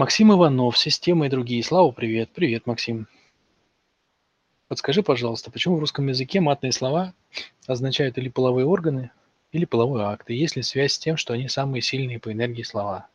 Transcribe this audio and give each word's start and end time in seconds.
Максим 0.00 0.32
Иванов, 0.32 0.78
система 0.78 1.26
и 1.26 1.28
другие. 1.28 1.62
Слава, 1.62 1.90
привет. 1.90 2.30
Привет, 2.32 2.64
Максим. 2.64 3.06
Подскажи, 4.66 5.02
пожалуйста, 5.02 5.50
почему 5.50 5.76
в 5.76 5.80
русском 5.80 6.06
языке 6.06 6.40
матные 6.40 6.72
слова 6.72 7.12
означают 7.66 8.16
или 8.16 8.30
половые 8.30 8.64
органы, 8.64 9.10
или 9.52 9.66
половой 9.66 10.04
акт? 10.04 10.30
Есть 10.30 10.56
ли 10.56 10.62
связь 10.62 10.94
с 10.94 10.98
тем, 10.98 11.18
что 11.18 11.34
они 11.34 11.48
самые 11.48 11.82
сильные 11.82 12.18
по 12.18 12.32
энергии 12.32 12.62
слова? 12.62 13.08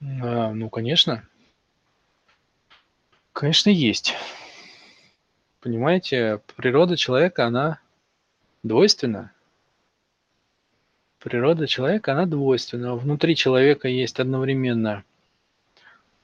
А, 0.00 0.54
ну, 0.54 0.70
конечно. 0.70 1.28
Конечно, 3.34 3.68
есть. 3.68 4.14
Понимаете, 5.60 6.40
природа 6.56 6.96
человека, 6.96 7.44
она 7.44 7.78
двойственна. 8.62 9.34
Природа 11.20 11.66
человека, 11.66 12.12
она 12.12 12.24
двойственна. 12.24 12.96
Внутри 12.96 13.36
человека 13.36 13.88
есть 13.88 14.18
одновременно 14.18 15.04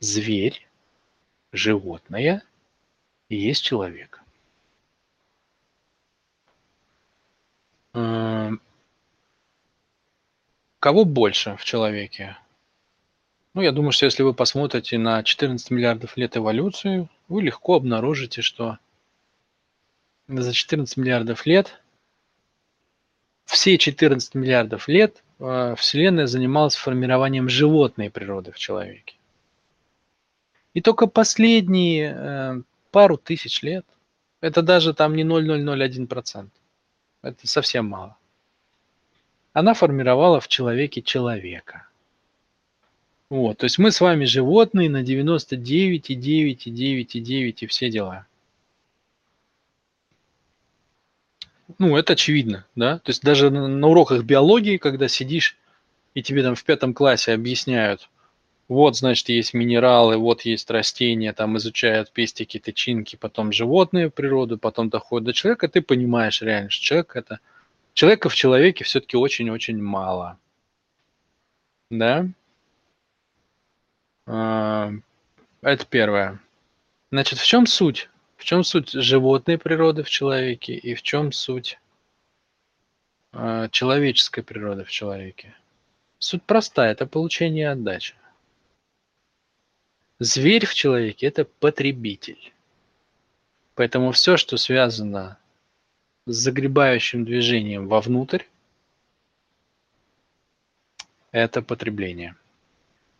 зверь, 0.00 0.66
животное 1.52 2.42
и 3.28 3.36
есть 3.36 3.62
человек. 3.62 4.22
Эм, 7.92 8.62
кого 10.78 11.04
больше 11.04 11.56
в 11.58 11.64
человеке? 11.64 12.38
Ну, 13.52 13.60
я 13.60 13.72
думаю, 13.72 13.92
что 13.92 14.06
если 14.06 14.22
вы 14.22 14.32
посмотрите 14.32 14.96
на 14.96 15.22
14 15.22 15.70
миллиардов 15.70 16.16
лет 16.16 16.38
эволюции, 16.38 17.06
вы 17.28 17.42
легко 17.42 17.74
обнаружите, 17.74 18.40
что 18.40 18.78
за 20.26 20.54
14 20.54 20.96
миллиардов 20.96 21.44
лет, 21.44 21.82
все 23.46 23.78
14 23.78 24.34
миллиардов 24.34 24.88
лет 24.88 25.22
э, 25.38 25.74
Вселенная 25.78 26.26
занималась 26.26 26.74
формированием 26.74 27.48
животной 27.48 28.10
природы 28.10 28.52
в 28.52 28.58
человеке. 28.58 29.14
И 30.74 30.82
только 30.82 31.06
последние 31.06 32.14
э, 32.14 32.62
пару 32.90 33.16
тысяч 33.16 33.62
лет, 33.62 33.86
это 34.40 34.60
даже 34.62 34.92
там 34.92 35.16
не 35.16 35.22
0,001%, 35.22 36.50
это 37.22 37.48
совсем 37.48 37.86
мало, 37.86 38.16
она 39.52 39.72
формировала 39.72 40.40
в 40.40 40.48
человеке 40.48 41.00
человека. 41.00 41.88
Вот, 43.30 43.58
то 43.58 43.64
есть 43.64 43.78
мы 43.78 43.90
с 43.90 44.00
вами 44.00 44.24
животные 44.24 44.90
на 44.90 45.02
99 45.02 46.10
и 46.10 46.14
9 46.14 46.66
и 46.66 46.70
9 46.70 47.16
и 47.16 47.20
9 47.20 47.62
и 47.62 47.66
все 47.66 47.90
дела. 47.90 48.26
Ну, 51.78 51.96
это 51.96 52.12
очевидно, 52.12 52.64
да? 52.74 52.98
То 52.98 53.10
есть 53.10 53.22
даже 53.22 53.50
на 53.50 53.86
уроках 53.88 54.22
биологии, 54.22 54.76
когда 54.76 55.08
сидишь, 55.08 55.56
и 56.14 56.22
тебе 56.22 56.42
там 56.42 56.54
в 56.54 56.64
пятом 56.64 56.94
классе 56.94 57.32
объясняют, 57.32 58.08
вот, 58.68 58.96
значит, 58.96 59.28
есть 59.28 59.54
минералы, 59.54 60.16
вот 60.16 60.42
есть 60.42 60.70
растения, 60.70 61.32
там 61.32 61.56
изучают 61.56 62.10
пестики, 62.10 62.58
тычинки, 62.58 63.14
потом 63.14 63.52
животные 63.52 64.10
природу, 64.10 64.58
потом 64.58 64.88
доходят 64.88 65.26
до 65.26 65.32
человека, 65.32 65.68
ты 65.68 65.82
понимаешь 65.82 66.42
реально, 66.42 66.70
что 66.70 66.84
человек 66.84 67.16
это... 67.16 67.40
Человека 67.94 68.28
в 68.28 68.34
человеке 68.34 68.84
все-таки 68.84 69.16
очень-очень 69.16 69.80
мало. 69.80 70.38
Да? 71.90 72.26
А, 74.26 74.90
это 75.62 75.86
первое. 75.86 76.40
Значит, 77.10 77.38
в 77.38 77.46
чем 77.46 77.66
суть? 77.66 78.10
В 78.36 78.44
чем 78.44 78.64
суть 78.64 78.90
животной 78.90 79.58
природы 79.58 80.02
в 80.02 80.10
человеке 80.10 80.74
и 80.74 80.94
в 80.94 81.02
чем 81.02 81.32
суть 81.32 81.78
э, 83.32 83.68
человеческой 83.72 84.42
природы 84.42 84.84
в 84.84 84.90
человеке? 84.90 85.56
Суть 86.18 86.42
простая, 86.42 86.92
это 86.92 87.06
получение 87.06 87.70
отдачи. 87.70 88.14
Зверь 90.18 90.64
в 90.64 90.74
человеке– 90.74 91.26
это 91.28 91.44
потребитель. 91.44 92.52
Поэтому 93.74 94.12
все, 94.12 94.38
что 94.38 94.56
связано 94.56 95.38
с 96.24 96.34
загребающим 96.34 97.24
движением 97.24 97.88
вовнутрь, 97.88 98.44
это 101.32 101.60
потребление. 101.60 102.34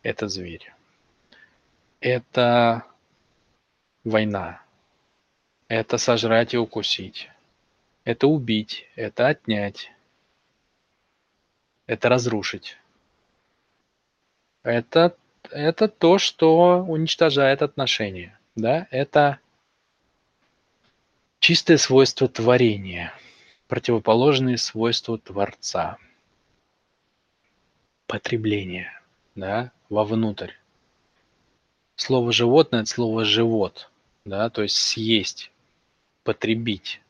Это 0.01 0.27
зверь. 0.27 0.73
Это 1.99 2.83
война. 4.03 4.63
Это 5.67 5.97
сожрать 5.97 6.53
и 6.53 6.57
укусить. 6.57 7.29
Это 8.03 8.27
убить. 8.27 8.87
Это 8.95 9.27
отнять. 9.27 9.91
Это 11.85 12.09
разрушить. 12.09 12.77
Это 14.63 15.15
это 15.51 15.87
то, 15.87 16.17
что 16.17 16.83
уничтожает 16.83 17.61
отношения. 17.61 18.37
Да? 18.55 18.87
Это 18.91 19.39
чистое 21.39 21.77
свойство 21.77 22.27
творения, 22.27 23.13
противоположные 23.67 24.57
свойству 24.57 25.17
Творца. 25.17 25.97
Потребление, 28.07 28.89
да, 29.35 29.71
вовнутрь. 29.89 30.53
Слово 31.95 32.31
животное– 32.31 32.79
это 32.81 32.89
слово 32.89 33.25
живот, 33.25 33.91
да, 34.23 34.49
то 34.49 34.61
есть 34.61 34.77
съесть, 34.77 35.51
потребить, 36.27 37.01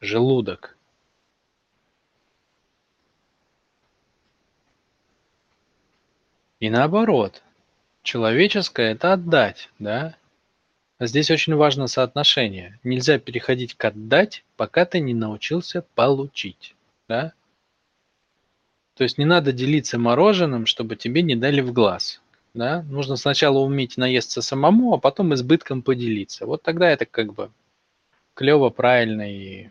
желудок. 0.00 0.76
И 6.60 6.70
наоборот– 6.70 7.42
Человеческое– 8.08 8.92
это 8.94 9.12
отдать, 9.12 9.68
да? 9.78 10.16
А 10.98 11.06
здесь 11.06 11.30
очень 11.30 11.54
важно 11.54 11.88
соотношение. 11.88 12.80
Нельзя 12.82 13.18
переходить 13.18 13.74
к 13.74 13.84
отдать, 13.84 14.44
пока 14.56 14.86
ты 14.86 15.00
не 15.00 15.12
научился 15.12 15.84
получить, 15.94 16.74
да? 17.06 17.34
То 18.94 19.04
есть 19.04 19.18
не 19.18 19.26
надо 19.26 19.52
делиться 19.52 19.98
мороженым, 19.98 20.64
чтобы 20.64 20.96
тебе 20.96 21.20
не 21.20 21.36
дали 21.36 21.60
в 21.60 21.74
глаз. 21.74 22.22
Да? 22.54 22.82
Нужно 22.84 23.16
сначала 23.16 23.58
уметь 23.58 23.98
наесться 23.98 24.40
самому, 24.40 24.94
а 24.94 24.98
потом 24.98 25.34
избытком 25.34 25.82
поделиться. 25.82 26.46
Вот 26.46 26.62
тогда 26.62 26.90
это 26.90 27.04
как 27.04 27.34
бы 27.34 27.50
клево, 28.38 28.70
правильно 28.70 29.28
и 29.28 29.68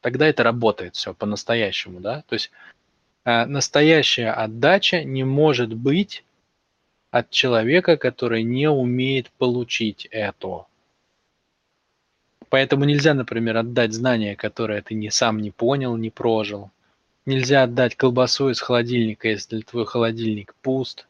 тогда 0.00 0.26
это 0.26 0.42
работает 0.42 0.96
все 0.96 1.12
по-настоящему, 1.12 2.00
да. 2.00 2.24
То 2.26 2.36
есть 2.36 2.50
э, 3.26 3.44
настоящая 3.44 4.30
отдача 4.30 5.04
не 5.04 5.24
может 5.24 5.74
быть 5.74 6.24
от 7.10 7.28
человека, 7.28 7.98
который 7.98 8.42
не 8.44 8.70
умеет 8.70 9.30
получить 9.32 10.08
это. 10.10 10.64
Поэтому 12.48 12.86
нельзя, 12.86 13.12
например, 13.12 13.58
отдать 13.58 13.92
знания, 13.92 14.36
которые 14.36 14.80
ты 14.80 14.94
не 14.94 15.10
сам 15.10 15.40
не 15.40 15.50
понял, 15.50 15.98
не 15.98 16.08
прожил. 16.08 16.70
Нельзя 17.26 17.64
отдать 17.64 17.94
колбасу 17.94 18.48
из 18.48 18.60
холодильника, 18.62 19.28
если 19.28 19.60
твой 19.60 19.84
холодильник 19.84 20.54
пуст. 20.62 21.06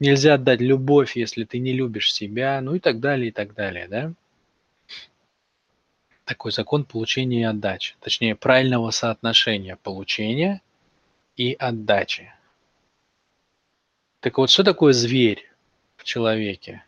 Нельзя 0.00 0.34
отдать 0.34 0.60
любовь, 0.60 1.16
если 1.16 1.44
ты 1.44 1.60
не 1.60 1.72
любишь 1.72 2.12
себя, 2.12 2.60
ну 2.60 2.74
и 2.74 2.80
так 2.80 2.98
далее, 2.98 3.28
и 3.28 3.32
так 3.32 3.54
далее, 3.54 3.86
да? 3.86 4.12
Такой 6.30 6.52
закон 6.52 6.84
получения 6.84 7.40
и 7.40 7.42
отдачи, 7.42 7.96
точнее 7.98 8.36
правильного 8.36 8.92
соотношения 8.92 9.74
получения 9.74 10.62
и 11.36 11.54
отдачи. 11.54 12.32
Так 14.20 14.38
вот, 14.38 14.48
что 14.48 14.62
такое 14.62 14.92
зверь 14.92 15.50
в 15.96 16.04
человеке? 16.04 16.84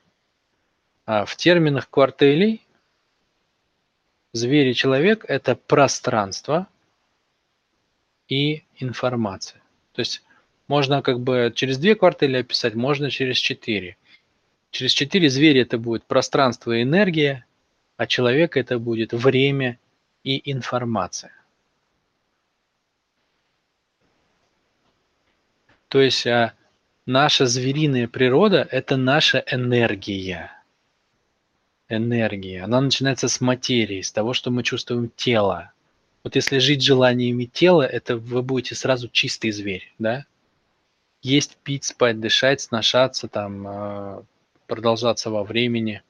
А 1.07 1.25
в 1.25 1.35
терминах 1.35 1.91
квартелей 1.91 2.63
зверь 4.33 4.69
и 4.69 4.75
человек– 4.77 5.25
это 5.29 5.57
пространство 5.57 6.69
и 8.29 8.63
информация. 8.77 9.61
То 9.91 10.03
есть 10.03 10.23
можно 10.69 11.03
как 11.03 11.19
бы 11.19 11.53
через 11.53 11.79
две 11.79 11.97
квартели 11.97 12.37
описать, 12.37 12.75
можно 12.77 13.11
через 13.11 13.39
четыре. 13.39 13.97
Через 14.71 14.93
четыре 14.93 15.29
звери 15.29 15.63
это 15.63 15.79
будет 15.79 16.05
пространство 16.05 16.71
и 16.71 16.85
энергия, 16.85 17.45
а 18.03 18.07
человек 18.09 18.57
это 18.57 18.81
будет 18.81 19.13
время 19.13 19.79
и 20.25 20.51
информация. 20.51 21.31
То 25.87 26.01
есть 26.01 26.27
а, 26.27 26.55
наша 27.07 27.47
звериная 27.47 28.09
природа– 28.09 28.67
это 28.73 28.97
наша 28.97 29.45
энергия. 29.47 30.51
Энергия. 31.89 32.65
Она 32.65 32.81
начинается 32.81 33.29
с 33.29 33.41
материи, 33.41 34.01
с 34.01 34.11
того, 34.11 34.33
что 34.33 34.51
мы 34.51 34.65
чувствуем 34.65 35.09
тело. 35.15 35.73
Вот 36.25 36.35
если 36.35 36.59
жить 36.59 36.83
желаниями 36.83 37.45
тела, 37.45 37.83
это 37.83 38.17
вы 38.17 38.43
будете 38.43 38.75
сразу 38.75 39.09
чистый 39.09 39.53
зверь, 39.53 39.95
да? 40.01 40.27
Есть, 41.21 41.57
пить, 41.63 41.85
спать, 41.85 42.19
дышать, 42.19 42.63
сношаться, 42.63 43.29
там, 43.29 43.69
э, 43.69 44.23
продолжаться 44.67 45.31
во 45.31 45.45
времени, 45.45 46.03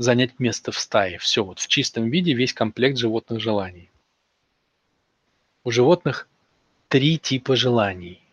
занять 0.00 0.38
место 0.38 0.72
в 0.72 0.78
стае. 0.78 1.18
Все, 1.18 1.44
вот 1.44 1.58
в 1.58 1.68
чистом 1.68 2.08
виде 2.08 2.32
весь 2.32 2.52
комплект 2.52 2.98
животных 2.98 3.40
желаний. 3.40 3.90
У 5.64 5.70
животных 5.70 6.28
три 6.88 7.18
типа 7.18 7.56
желаний– 7.56 8.22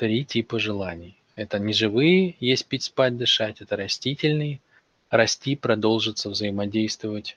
три 0.00 0.24
типа 0.24 0.58
желаний. 0.58 1.14
Это 1.36 1.58
неживые, 1.58 2.34
есть, 2.40 2.64
пить, 2.64 2.84
спать, 2.84 3.18
дышать. 3.18 3.60
Это 3.60 3.76
растительные, 3.76 4.58
расти, 5.10 5.56
продолжиться, 5.56 6.30
взаимодействовать. 6.30 7.36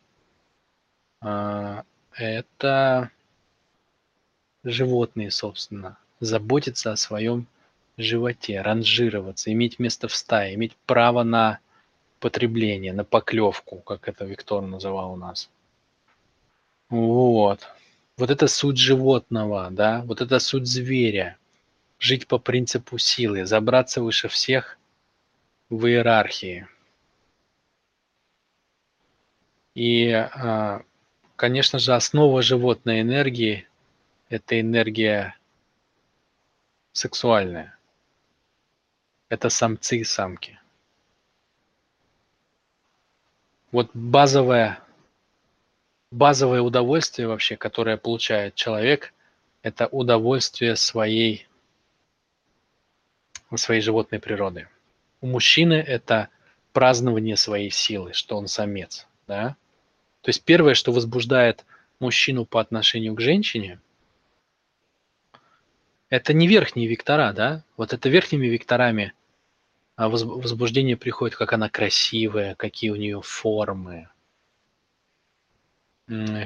А, 1.20 1.84
это 2.14 3.12
животные, 4.64 5.30
собственно, 5.30 5.98
заботиться 6.22 6.94
о 6.94 6.96
своем 6.96 7.48
животе, 7.98 8.62
ранжироваться, 8.62 9.52
иметь 9.52 9.78
место 9.78 10.08
в 10.08 10.16
стае, 10.16 10.56
иметь 10.56 10.78
право 10.86 11.24
на 11.24 11.60
потребление, 12.24 12.94
на 12.94 13.04
поклевку, 13.04 13.80
как 13.80 14.08
это 14.08 14.24
Виктор 14.24 14.62
называл 14.62 15.12
у 15.12 15.16
нас. 15.18 15.50
Вот. 16.90 17.68
Вот 18.16 18.30
это 18.30 18.48
суть 18.48 18.78
животного, 18.78 19.70
да, 19.72 20.04
вот 20.06 20.22
это 20.22 20.40
суть 20.40 20.66
зверя. 20.66 21.38
Жить 22.00 22.28
по 22.28 22.40
принципу 22.40 22.98
силы, 22.98 23.46
забраться 23.46 24.02
выше 24.02 24.30
всех 24.30 24.78
в 25.70 25.86
иерархии. 25.86 26.66
И, 29.76 30.10
а, 30.12 30.84
конечно 31.36 31.78
же, 31.78 31.94
основа 31.94 32.42
животной 32.42 33.02
энергии– 33.02 33.68
это 34.30 34.62
энергия 34.62 35.36
сексуальная. 36.94 37.78
Это 39.28 39.50
самцы 39.50 39.98
и 39.98 40.04
самки. 40.06 40.58
Вот 43.74 43.90
базовое, 43.96 44.80
базовое 46.12 46.62
удовольствие 46.62 47.28
вообще, 47.28 47.58
которое 47.58 47.98
получает 47.98 48.54
человек, 48.54 49.16
это 49.64 49.88
удовольствие 49.88 50.76
своей, 50.76 51.48
своей 53.56 53.82
животной 53.82 54.20
природы. 54.20 54.68
У 55.22 55.28
мужчины 55.28 55.74
это 55.74 56.30
празднование 56.72 57.36
своей 57.36 57.72
силы, 57.72 58.14
что 58.14 58.38
он 58.38 58.48
самец. 58.48 59.08
Да? 59.26 59.56
То 60.22 60.30
есть 60.30 60.44
первое, 60.44 60.76
что 60.76 60.92
возбуждает 60.92 61.66
мужчину 62.00 62.46
по 62.46 62.62
отношению 62.62 63.16
к 63.16 63.22
женщине, 63.22 63.80
это 66.10 66.34
не 66.34 66.48
верхние 66.48 66.88
вектора, 66.88 67.34
да? 67.34 67.64
Вот 67.76 67.92
это 67.92 68.08
верхними 68.08 68.46
векторами 68.46 69.14
возбуждение 69.98 70.98
приходит, 70.98 71.36
как 71.36 71.54
она 71.54 71.70
красивая, 71.70 72.56
какие 72.56 72.90
у 72.90 72.96
нее 72.96 73.22
формы, 73.22 74.10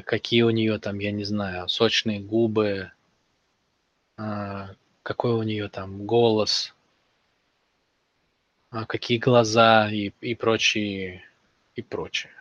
какие 0.05 0.41
у 0.44 0.49
нее 0.49 0.79
там, 0.79 0.99
я 0.99 1.11
не 1.11 1.23
знаю, 1.23 1.67
сочные 1.67 2.19
губы, 2.19 2.91
а, 4.17 4.71
какой 5.03 5.31
у 5.33 5.44
нее 5.44 5.69
там 5.69 6.05
голос, 6.05 6.75
а, 8.69 8.85
какие 8.85 9.17
глаза 9.17 9.89
и, 9.89 10.11
и 10.21 10.35
прочие, 10.35 11.23
и 11.75 11.81
прочее, 11.81 12.33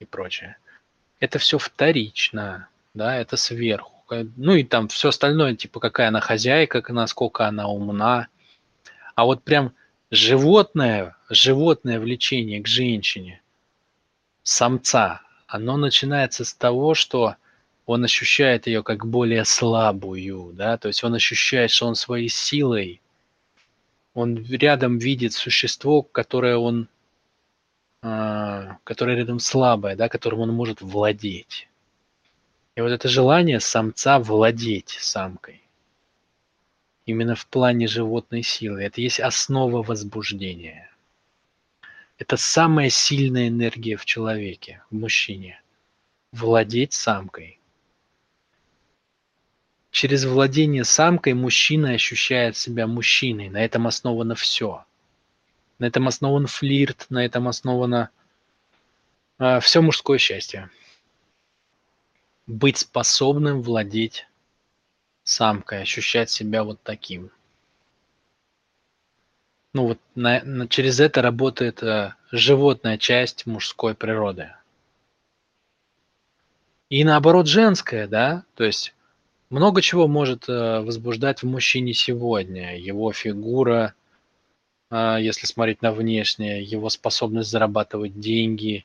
и 0.00 0.04
прочее. 0.04 0.56
Это 1.20 1.38
все 1.38 1.58
вторично, 1.58 2.68
да, 2.94 3.16
это 3.16 3.36
сверху. 3.36 3.92
Ну 4.36 4.54
и 4.54 4.64
там 4.64 4.88
все 4.88 5.08
остальное, 5.08 5.54
типа 5.54 5.80
какая 5.80 6.08
она 6.08 6.20
хозяйка, 6.20 6.82
насколько 6.92 7.46
она 7.46 7.68
умна. 7.68 8.28
А 9.14 9.24
вот 9.24 9.42
прям 9.42 9.74
животное, 10.12 11.16
животное 11.30 11.98
влечение 11.98 12.60
к 12.60 12.68
женщине, 12.68 13.40
самца, 14.42 15.22
оно 15.46 15.78
начинается 15.78 16.44
с 16.44 16.52
того, 16.52 16.94
что 16.94 17.36
он 17.86 18.04
ощущает 18.04 18.66
ее 18.66 18.82
как 18.82 19.06
более 19.06 19.46
слабую, 19.46 20.52
да, 20.52 20.76
то 20.76 20.88
есть 20.88 21.02
он 21.02 21.14
ощущает, 21.14 21.70
что 21.70 21.86
он 21.86 21.94
своей 21.94 22.28
силой, 22.28 23.00
он 24.12 24.36
рядом 24.44 24.98
видит 24.98 25.32
существо, 25.32 26.02
которое 26.02 26.58
он, 26.58 26.88
э, 28.02 28.68
которое 28.84 29.16
рядом 29.16 29.38
слабое, 29.38 29.96
да, 29.96 30.10
которым 30.10 30.40
он 30.40 30.50
может 30.50 30.82
владеть. 30.82 31.68
И 32.76 32.82
вот 32.82 32.90
это 32.90 33.08
желание 33.08 33.60
самца 33.60 34.18
владеть 34.18 34.90
самкой, 34.90 35.62
именно 37.06 37.34
в 37.34 37.46
плане 37.46 37.86
животной 37.86 38.42
силы. 38.42 38.82
Это 38.82 39.00
есть 39.00 39.20
основа 39.20 39.82
возбуждения. 39.82 40.90
Это 42.18 42.36
самая 42.36 42.90
сильная 42.90 43.48
энергия 43.48 43.96
в 43.96 44.04
человеке, 44.04 44.82
в 44.90 44.94
мужчине. 44.94 45.60
Владеть 46.30 46.92
самкой. 46.92 47.58
Через 49.90 50.24
владение 50.24 50.84
самкой 50.84 51.34
мужчина 51.34 51.90
ощущает 51.90 52.56
себя 52.56 52.86
мужчиной. 52.86 53.50
На 53.50 53.62
этом 53.62 53.86
основано 53.86 54.34
все. 54.34 54.84
На 55.78 55.86
этом 55.86 56.08
основан 56.08 56.46
флирт, 56.46 57.06
на 57.10 57.24
этом 57.24 57.48
основано 57.48 58.10
э, 59.38 59.44
а, 59.44 59.60
все 59.60 59.82
мужское 59.82 60.16
счастье. 60.18 60.70
Быть 62.46 62.78
способным 62.78 63.62
владеть 63.62 64.26
самкой, 65.24 65.82
ощущать 65.82 66.30
себя 66.30 66.64
вот 66.64 66.80
таким. 66.82 67.30
Ну 69.74 69.88
вот 69.88 69.98
на, 70.14 70.42
на, 70.44 70.68
через 70.68 71.00
это 71.00 71.22
работает 71.22 71.82
э, 71.82 72.14
животная 72.30 72.98
часть 72.98 73.46
мужской 73.46 73.94
природы. 73.94 74.52
И 76.90 77.04
наоборот 77.04 77.46
женская, 77.46 78.06
да, 78.06 78.44
то 78.54 78.64
есть 78.64 78.94
много 79.48 79.80
чего 79.80 80.08
может 80.08 80.48
э, 80.48 80.80
возбуждать 80.80 81.42
в 81.42 81.46
мужчине 81.46 81.94
сегодня. 81.94 82.78
Его 82.78 83.12
фигура, 83.12 83.94
э, 84.90 85.16
если 85.20 85.46
смотреть 85.46 85.80
на 85.80 85.92
внешнее, 85.92 86.62
его 86.62 86.90
способность 86.90 87.50
зарабатывать 87.50 88.20
деньги, 88.20 88.84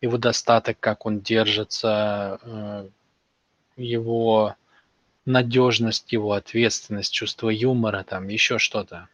его 0.00 0.16
достаток, 0.16 0.78
как 0.80 1.04
он 1.04 1.20
держится, 1.20 2.38
э, 2.42 2.88
его 3.76 4.54
надежность 5.26 6.12
его, 6.12 6.32
ответственность, 6.32 7.12
чувство 7.12 7.50
юмора, 7.50 8.04
там 8.04 8.28
еще 8.28 8.58
что-то. 8.58 9.08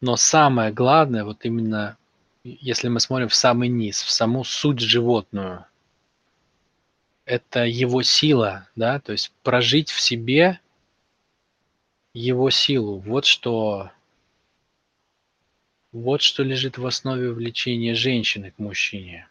Но 0.00 0.16
самое 0.16 0.72
главное, 0.72 1.24
вот 1.24 1.44
именно, 1.44 1.96
если 2.42 2.88
мы 2.88 3.00
смотрим 3.00 3.28
в 3.28 3.34
самый 3.34 3.68
низ, 3.68 4.02
в 4.02 4.10
саму 4.10 4.44
суть 4.44 4.80
животную, 4.80 5.66
это 7.24 7.64
его 7.64 8.02
сила, 8.02 8.66
да, 8.74 9.00
то 9.00 9.12
есть 9.12 9.32
прожить 9.42 9.90
в 9.90 10.00
себе 10.00 10.60
его 12.14 12.48
силу. 12.48 12.98
Вот 13.00 13.26
что, 13.26 13.90
вот 15.92 16.22
что 16.22 16.42
лежит 16.42 16.78
в 16.78 16.86
основе 16.86 17.32
влечения 17.32 17.94
женщины 17.94 18.52
к 18.52 18.58
мужчине 18.58 19.28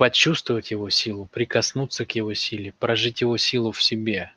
почувствовать 0.00 0.70
его 0.70 0.88
силу, 0.88 1.26
прикоснуться 1.26 2.06
к 2.06 2.12
его 2.12 2.32
силе, 2.32 2.72
прожить 2.78 3.20
его 3.20 3.36
силу 3.36 3.70
в 3.70 3.82
себе, 3.82 4.32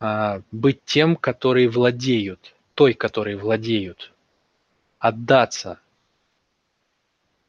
а, 0.00 0.42
быть 0.50 0.84
тем, 0.84 1.14
которые 1.14 1.68
владеют, 1.68 2.56
той, 2.74 2.94
которые 2.94 3.36
владеют, 3.36 4.12
отдаться, 4.98 5.78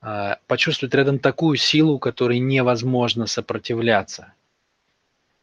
а, 0.02 0.38
почувствовать 0.46 0.94
рядом 0.94 1.18
такую 1.18 1.58
силу, 1.58 1.98
которой 1.98 2.38
невозможно 2.38 3.26
сопротивляться. 3.26 4.32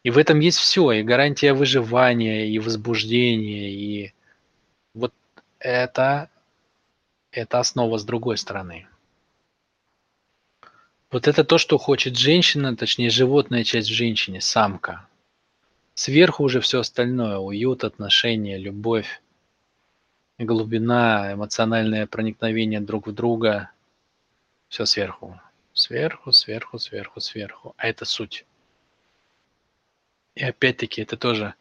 И 0.05 0.11
в 0.11 0.19
этом 0.19 0.39
есть 0.39 0.59
все, 0.59 0.93
и 0.93 1.03
гарантия 1.03 1.53
выживания, 1.53 2.49
и 2.49 2.61
возбуждения, 2.61 3.73
и 3.73 4.15
вот 4.95 5.13
это, 5.59 6.31
это 7.33 7.59
основа 7.59 7.99
с 7.99 8.05
другой 8.05 8.37
стороны. 8.37 8.87
Вот 11.11 11.27
это 11.27 11.43
то, 11.43 11.57
что 11.57 11.79
хочет 11.79 12.19
женщина, 12.19 12.77
точнее 12.77 13.09
животная 13.09 13.65
часть 13.65 13.89
в 13.89 13.95
женщине, 13.95 14.43
самка. 14.43 15.09
Сверху 15.95 16.45
уже 16.45 16.61
все 16.61 16.81
остальное, 16.81 17.39
уют, 17.39 17.83
отношения, 17.83 18.59
любовь, 18.59 19.23
глубина, 20.39 21.33
эмоциональное 21.33 22.07
проникновение 22.07 22.81
друг 22.81 23.07
в 23.07 23.13
друга. 23.13 23.71
Все 24.69 24.85
сверху. 24.85 25.41
Сверху, 25.73 26.33
сверху, 26.33 26.79
сверху, 26.79 27.21
сверху. 27.21 27.75
А 27.79 27.89
это 27.89 28.05
суть. 28.05 28.45
И 30.35 30.45
опять-таки 30.45 31.01
это 31.03 31.17
тоже, 31.17 31.55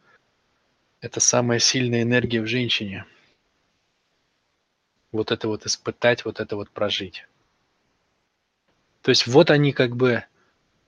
это 1.00 1.20
самая 1.20 1.60
сильная 1.60 2.04
энергия 2.04 2.42
в 2.42 2.48
женщине. 2.48 3.06
Вот 5.14 5.32
это 5.32 5.48
вот 5.48 5.66
испытать, 5.66 6.26
вот 6.26 6.42
это 6.42 6.58
вот 6.58 6.70
прожить. 6.70 7.26
То 9.08 9.12
есть 9.12 9.26
вот 9.26 9.52
они 9.52 9.72
как 9.72 9.96
бы, 9.96 10.26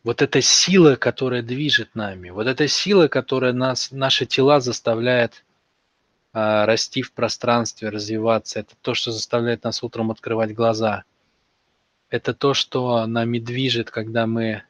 вот 0.03 0.21
эта 0.21 0.41
сила, 0.41 0.97
которая 0.97 1.41
движет 1.41 1.95
нами, 1.95 2.31
вот 2.31 2.47
эта 2.47 2.67
сила, 2.67 3.07
которая 3.07 3.53
нас, 3.53 3.91
наши 3.91 4.25
тела 4.25 4.59
заставляет 4.59 5.45
а, 6.33 6.65
расти 6.65 7.01
в 7.01 7.13
пространстве, 7.13 7.87
развиваться, 7.87 8.59
это 8.59 8.75
то, 8.81 8.93
что 8.93 9.13
заставляет 9.13 9.63
нас 9.63 9.81
утром 9.83 10.11
открывать 10.11 10.53
глаза. 10.53 11.05
Это 12.09 12.33
то, 12.33 12.53
что 12.53 13.05
нами 13.05 13.39
движет, 13.39 13.89
когда 13.89 14.27
мы, 14.27 14.63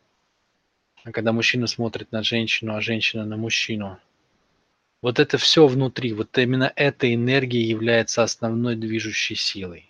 когда 1.03 1.32
мужчина 1.32 1.65
смотрит 1.65 2.12
на 2.12 2.22
женщину, 2.22 2.75
а 2.75 2.82
женщина 2.82 3.25
на 3.25 3.36
мужчину. 3.36 3.98
Вот 5.01 5.18
это 5.18 5.39
все 5.39 5.65
внутри, 5.65 6.13
вот 6.13 6.38
именно 6.38 6.72
эта 6.75 7.12
энергия 7.12 7.63
является 7.63 8.22
основной 8.22 8.75
движущей 8.75 9.34
силой. 9.34 9.89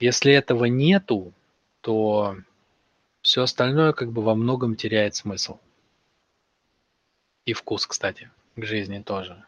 Если 0.00 0.32
этого 0.32 0.64
нету, 0.64 1.32
то 1.88 2.36
все 3.22 3.44
остальное 3.44 3.94
как 3.94 4.12
бы 4.12 4.20
во 4.20 4.34
многом 4.34 4.76
теряет 4.76 5.14
смысл. 5.14 5.58
И 7.46 7.54
вкус, 7.54 7.86
кстати, 7.86 8.30
к 8.56 8.62
жизни 8.62 9.00
тоже. 9.00 9.42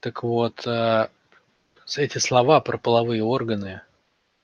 Так 0.00 0.22
вот, 0.22 0.66
э, 0.66 1.10
эти 1.98 2.16
слова 2.16 2.62
про 2.62 2.78
половые 2.78 3.22
органы 3.22 3.82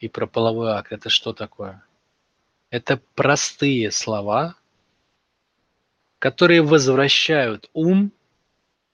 и 0.00 0.08
про 0.08 0.26
половой 0.26 0.72
акт, 0.72 0.92
это 0.92 1.08
что 1.08 1.32
такое? 1.32 1.82
Это 2.68 3.00
простые 3.14 3.90
слова, 3.90 4.56
которые 6.18 6.60
возвращают 6.60 7.70
ум 7.72 8.12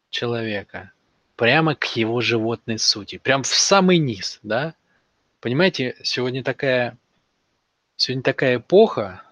человека 0.09 0.93
прямо 1.35 1.75
к 1.75 1.97
его 1.97 2.21
животной 2.21 2.79
сути, 2.79 3.19
прям 3.19 3.43
в 3.43 3.49
самый 3.49 3.99
низ, 3.99 4.39
да? 4.45 4.77
Понимаете, 5.41 5.97
сегодня 6.03 6.45
такая, 6.45 6.99
сегодня 7.97 8.23
такая 8.23 8.59
эпоха, 8.59 9.23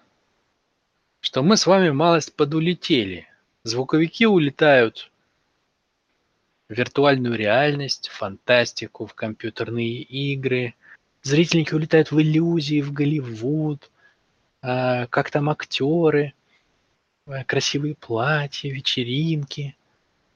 что 1.19 1.43
мы 1.43 1.55
с 1.55 1.67
вами 1.67 1.91
малость 1.91 2.35
подулетели. 2.35 3.27
Звуковики 3.63 4.25
улетают 4.25 5.11
в 6.67 6.73
виртуальную 6.73 7.35
реальность, 7.35 8.07
в 8.07 8.17
фантастику, 8.17 9.05
в 9.05 9.13
компьютерные 9.13 10.01
игры. 10.01 10.73
Зрительники 11.21 11.75
улетают 11.75 12.11
в 12.11 12.19
иллюзии, 12.19 12.81
в 12.81 12.91
Голливуд, 12.91 13.91
а, 14.63 15.05
как 15.07 15.29
там 15.29 15.47
актеры, 15.47 16.33
а, 17.27 17.43
красивые 17.43 17.93
платья, 17.93 18.71
вечеринки, 18.71 19.75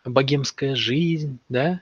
богемская 0.05 0.75
жизнь, 0.75 1.39
да? 1.49 1.81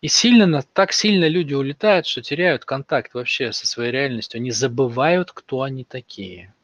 И 0.00 0.06
сильно, 0.06 0.62
так 0.62 0.92
сильно 0.92 1.26
люди 1.26 1.54
улетают, 1.54 2.06
что 2.06 2.22
теряют 2.22 2.64
контакт 2.64 3.14
вообще 3.14 3.52
со 3.52 3.66
своей 3.66 3.90
реальностью. 3.90 4.38
Они 4.38 4.52
забывают, 4.52 5.32
кто 5.32 5.62
они 5.62 5.82
такие. 5.82 6.54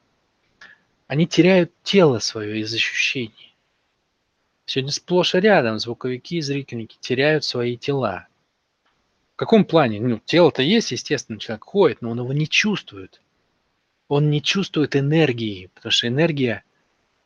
Они 1.08 1.26
теряют 1.26 1.72
тело 1.82 2.20
свое 2.20 2.60
из 2.60 2.72
ощущений. 2.72 3.56
Сегодня 4.66 4.92
сплошь 4.92 5.34
и 5.34 5.40
рядом 5.40 5.78
звуковики 5.78 6.36
и 6.36 6.40
зрительники 6.40 6.96
теряют 7.00 7.44
свои 7.44 7.76
тела. 7.76 8.28
В 9.34 9.36
каком 9.36 9.64
плане? 9.64 10.00
Ну, 10.00 10.20
тело-то 10.24 10.62
есть, 10.62 10.92
естественно, 10.92 11.40
человек 11.40 11.64
ходит, 11.64 12.02
но 12.02 12.10
он 12.10 12.20
его 12.20 12.32
не 12.32 12.48
чувствует. 12.48 13.20
Он 14.06 14.30
не 14.30 14.40
чувствует 14.40 14.94
энергии, 14.94 15.70
потому 15.74 15.90
что 15.90 16.06
энергия 16.06 16.62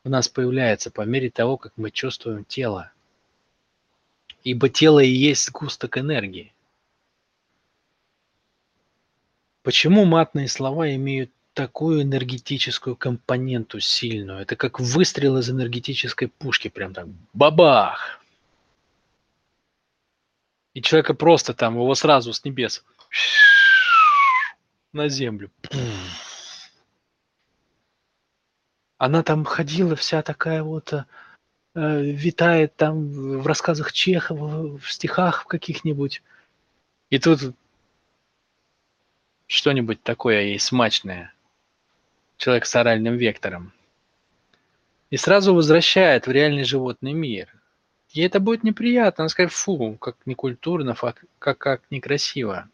у 0.05 0.09
нас 0.09 0.27
появляется 0.29 0.91
по 0.91 1.03
мере 1.03 1.29
того, 1.29 1.59
как 1.59 1.75
мы 1.77 1.91
чувствуем 1.91 2.47
тело. 2.47 2.93
Ибо 4.45 4.69
тело 4.69 5.01
и 5.01 5.09
есть 5.09 5.47
сгусток 5.47 5.99
энергии. 5.99 6.53
Почему 9.63 10.05
матные 10.05 10.49
слова 10.49 10.95
имеют 10.95 11.31
такую 11.59 12.03
энергетическую 12.03 12.95
компоненту 12.95 13.81
сильную. 13.81 14.39
Это 14.39 14.55
как 14.55 14.79
выстрел 14.79 15.39
из 15.39 15.51
энергетической 15.51 16.29
пушки, 16.29 16.69
прям 16.69 16.95
так 16.95 17.09
бабах. 17.33 18.21
И 20.73 20.81
человека 20.81 21.15
просто 21.15 21.55
там, 21.55 21.75
его 21.75 21.93
сразу 21.97 22.33
с 22.33 22.45
небес 22.45 22.85
на 24.93 25.09
землю. 25.09 25.51
Она 28.97 29.25
там 29.25 29.45
ходила 29.45 29.97
вся 29.97 30.23
такая 30.23 30.63
вот, 30.63 30.95
э, 31.79 32.03
витает 32.03 32.75
там 32.77 33.09
в 33.41 33.47
рассказах 33.47 33.93
Чехова, 33.93 34.79
в 34.79 34.93
стихах 34.93 35.47
каких-нибудь. 35.47 36.23
И 37.11 37.19
тут 37.19 37.55
что-нибудь 39.47 40.03
такое 40.03 40.43
ей 40.43 40.59
смачное– 40.59 41.33
человек 42.39 42.65
с 42.65 42.75
оральным 42.77 43.17
вектором, 43.17 43.73
и 45.11 45.17
сразу 45.17 45.55
возвращает 45.55 46.27
в 46.27 46.31
реальный 46.31 46.65
животный 46.65 47.13
мир. 47.13 47.53
Ей 48.11 48.27
это 48.27 48.41
будет 48.41 48.65
неприятно, 48.65 49.25
она 49.25 49.29
скажет, 49.29 49.53
фу, 49.53 49.97
как 50.01 50.17
некультурно, 50.25 50.95
как, 51.39 51.59
как 51.59 51.83
некрасиво. 51.91 52.69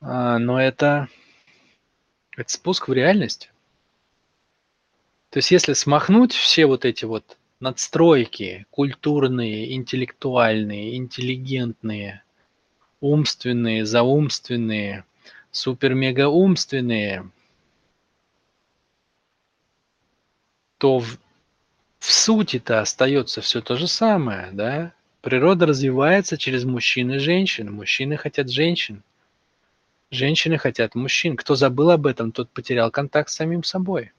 А, 0.00 0.38
но 0.38 0.60
это, 0.60 1.08
это 2.36 2.52
спуск 2.52 2.88
в 2.88 2.92
реальность. 2.92 3.50
То 5.34 5.38
есть 5.38 5.50
если 5.50 5.72
смахнуть 5.72 6.32
все 6.32 6.66
вот 6.66 6.84
эти 6.84 7.06
вот 7.06 7.38
надстройки 7.58 8.66
культурные, 8.70 9.74
интеллектуальные, 9.74 10.94
интеллигентные, 10.94 12.22
умственные, 13.00 13.84
заумственные– 13.84 15.04
супер-мега 15.50 16.28
умственные, 16.28 17.28
то 20.78 21.00
в, 21.00 21.18
в 21.98 22.12
сути-то 22.12 22.78
остается 22.80 23.40
все 23.40 23.60
то 23.60 23.74
же 23.74 23.88
самое, 23.88 24.50
да? 24.52 24.92
Природа 25.20 25.66
развивается 25.66 26.38
через 26.38 26.62
мужчин 26.62 27.10
и 27.10 27.18
женщин. 27.18 27.72
Мужчины 27.72 28.16
хотят 28.16 28.48
женщин. 28.48 29.02
Женщины 30.12 30.58
хотят 30.58 30.94
мужчин. 30.94 31.36
Кто 31.36 31.56
забыл 31.56 31.90
об 31.90 32.06
этом, 32.06 32.30
тот 32.30 32.50
потерял 32.50 32.92
контакт 32.92 33.30
с 33.30 33.34
самим 33.34 33.64
собой. 33.64 34.12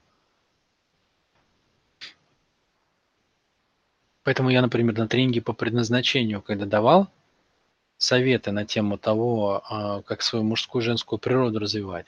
Поэтому 4.26 4.50
я, 4.50 4.60
например, 4.60 4.98
на 4.98 5.06
тренинге 5.06 5.40
по 5.40 5.52
предназначению, 5.52 6.42
когда 6.42 6.66
давал, 6.66 7.06
советы 7.96 8.50
на 8.50 8.66
тему 8.66 8.98
того, 8.98 9.62
а, 9.68 10.02
как 10.02 10.20
свою 10.20 10.44
мужскую 10.44 10.82
и 10.82 10.84
женскую 10.84 11.20
природу 11.20 11.60
развивать. 11.60 12.06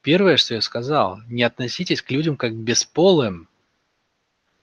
Первое, 0.00 0.36
что 0.36 0.54
я 0.54 0.60
сказал, 0.60 1.18
не 1.26 1.42
относитесь 1.42 2.02
к 2.02 2.12
людям 2.12 2.36
как 2.36 2.52
к 2.52 2.54
бесполым. 2.54 3.48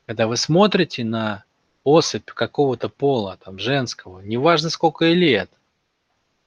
Когда 0.06 0.28
вы 0.28 0.38
смотрите 0.38 1.04
на 1.04 1.44
особь 1.84 2.32
какого-то 2.32 2.88
пола, 2.88 3.38
там, 3.44 3.60
женского, 3.60 4.22
неважно 4.22 4.70
сколько 4.70 5.04
ей 5.04 5.16
лет, 5.16 5.52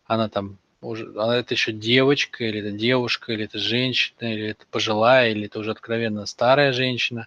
она 0.06 0.30
там 0.30 0.56
уже, 0.80 1.06
она 1.20 1.36
это 1.36 1.52
еще 1.52 1.70
девочка, 1.70 2.44
или 2.44 2.60
это 2.60 2.70
девушка, 2.70 3.34
или 3.34 3.44
это 3.44 3.58
женщина, 3.58 4.32
или 4.32 4.46
это 4.46 4.64
пожилая, 4.70 5.32
или 5.32 5.44
это 5.48 5.58
уже 5.58 5.72
откровенно 5.72 6.24
старая 6.24 6.72
женщина. 6.72 7.26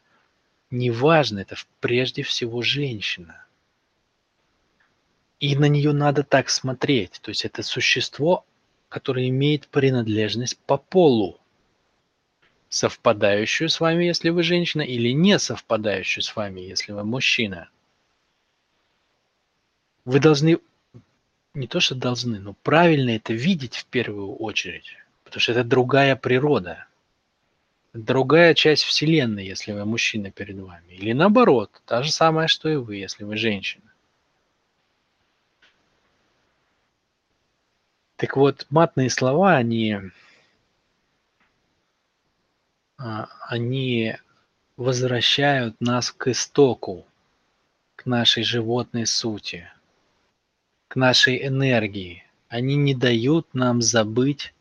Неважно, 0.69 1.39
это 1.39 1.55
прежде 1.79 2.23
всего 2.23 2.61
женщина. 2.61 3.45
И 5.39 5.55
на 5.55 5.65
нее 5.65 5.93
надо 5.93 6.23
так 6.23 6.49
смотреть. 6.49 7.19
То 7.21 7.29
есть 7.29 7.45
это 7.45 7.63
существо, 7.63 8.45
которое 8.89 9.29
имеет 9.29 9.67
принадлежность 9.67 10.57
по 10.57 10.77
полу. 10.77 11.39
Совпадающую 12.69 13.69
с 13.69 13.79
вами, 13.79 14.05
если 14.05 14.29
вы 14.29 14.43
женщина, 14.43 14.81
или 14.81 15.11
не 15.13 15.39
совпадающую 15.39 16.21
с 16.21 16.35
вами, 16.35 16.61
если 16.61 16.91
вы 16.91 17.03
мужчина. 17.05 17.69
Вы 20.03 20.19
должны, 20.19 20.59
не 21.53 21.67
то 21.67 21.79
что 21.79 21.95
должны, 21.95 22.39
но 22.39 22.53
правильно 22.63 23.11
это 23.11 23.31
видеть 23.31 23.77
в 23.77 23.85
первую 23.85 24.35
очередь. 24.35 24.97
Потому 25.23 25.39
что 25.39 25.51
это 25.53 25.63
другая 25.63 26.15
природа. 26.17 26.87
Другая 27.97 28.53
часть 28.53 28.83
Вселенной, 28.83 29.47
если 29.47 29.71
вы 29.71 29.83
мужчина 29.83 30.29
перед 30.29 30.59
вами. 30.59 30.93
Или 30.93 31.13
наоборот, 31.13 31.81
та 31.85 32.03
же 32.03 32.11
самая, 32.11 32.47
что 32.47 32.69
и 32.69 32.75
вы, 32.75 32.97
если 32.97 33.23
вы 33.23 33.37
женщина. 33.37 33.91
Так 38.17 38.37
вот, 38.37 38.67
матные 38.69 39.09
слова, 39.09 39.55
они, 39.55 39.97
а, 42.99 43.29
они 43.47 44.15
возвращают 44.75 45.81
нас 45.81 46.11
к 46.11 46.27
истоку, 46.27 47.07
к 47.95 48.05
нашей 48.05 48.43
животной 48.43 49.07
сути, 49.07 49.67
к 50.87 50.95
нашей 50.97 51.47
энергии. 51.47 52.23
Они 52.47 52.75
не 52.75 52.93
дают 52.93 53.55
нам 53.55 53.81
забыть 53.81 54.53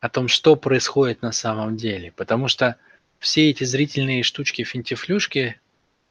о 0.00 0.08
том, 0.08 0.28
что 0.28 0.56
происходит 0.56 1.22
на 1.22 1.32
самом 1.32 1.76
деле. 1.76 2.12
Потому 2.12 2.48
что 2.48 2.76
все 3.18 3.50
эти 3.50 3.64
зрительные 3.64 4.22
штучки, 4.22 4.62
финтифлюшки 4.64 5.60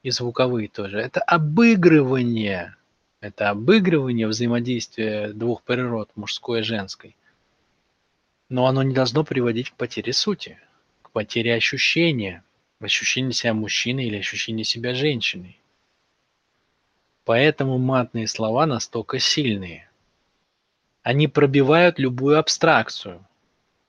и 0.03 0.10
звуковые 0.10 0.67
тоже, 0.67 1.00
это 1.00 1.22
обыгрывание 1.22 2.77
это 3.20 3.50
обыгрывание 3.50 4.27
взаимодействия 4.27 5.34
двух 5.34 5.63
природ, 5.63 6.12
мужской 6.15 6.60
и 6.60 6.63
женской. 6.63 7.15
Но 8.50 8.67
оно 8.67 8.84
не 8.84 8.94
должно 8.94 9.24
приводить 9.24 9.72
к 9.72 9.75
потере 9.75 10.13
сути, 10.13 10.60
к 11.01 11.12
потере 11.12 11.56
ощущения, 11.56 12.44
ощущения 12.79 13.34
себя 13.34 13.53
мужчиной 13.53 14.06
или 14.06 14.17
ощущения 14.17 14.63
себя 14.63 14.94
женщиной. 14.94 15.60
Поэтому 17.25 17.79
матные 17.79 18.27
слова 18.27 18.65
настолько 18.67 19.20
сильные. 19.20 19.89
Они 21.01 21.27
пробивают 21.27 22.00
любую 22.00 22.38
абстракцию. 22.38 23.25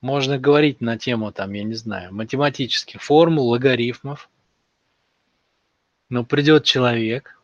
Можно 0.00 0.38
говорить 0.38 0.81
на 0.81 0.97
тему, 0.97 1.33
там, 1.33 1.52
я 1.52 1.64
не 1.64 1.75
знаю, 1.75 2.14
математических 2.14 3.02
формул, 3.02 3.49
логарифмов. 3.49 4.31
Но 6.09 6.25
придет 6.25 6.64
человек, 6.64 7.38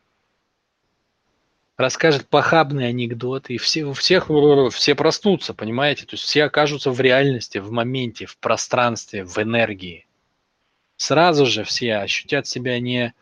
расскажет 1.77 2.29
похабный 2.29 2.89
анекдот, 2.89 3.51
и 3.51 3.59
все, 3.59 3.85
у 3.85 3.93
всех 3.93 4.31
все 4.73 4.95
проснутся, 4.95 5.53
понимаете? 5.53 6.07
То 6.07 6.15
есть 6.15 6.25
все 6.25 6.45
окажутся 6.45 6.91
в 6.91 7.01
реальности, 7.01 7.59
в 7.59 7.71
моменте, 7.73 8.27
в 8.27 8.39
пространстве, 8.39 9.25
в 9.25 9.37
энергии. 9.39 10.07
Сразу 10.97 11.47
же 11.47 11.65
все 11.65 11.97
ощутят 11.97 12.47
себя 12.47 12.79
не 12.79 13.15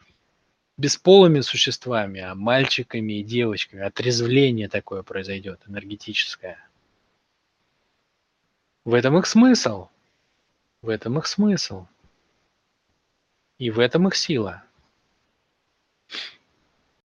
бесполыми 0.76 1.40
существами, 1.40 2.20
а 2.20 2.34
мальчиками 2.34 3.20
и 3.20 3.24
девочками. 3.24 3.82
Отрезвление 3.82 4.68
такое 4.68 5.02
произойдет, 5.02 5.60
энергетическое. 5.66 6.58
В 8.84 8.94
этом 8.94 9.16
их 9.18 9.26
смысл. 9.26 9.88
В 10.82 10.88
этом 10.88 11.18
их 11.18 11.26
смысл. 11.26 11.86
И 13.58 13.70
в 13.70 13.78
этом 13.78 14.08
их 14.08 14.16
сила. 14.16 14.64